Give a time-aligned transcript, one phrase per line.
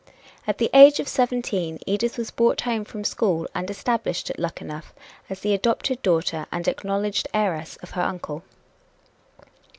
[0.47, 4.95] At the age of seventeen Edith was brought home from school and established at Luckenough
[5.29, 8.41] as the adopted daughter and acknowledged heiress of her uncle.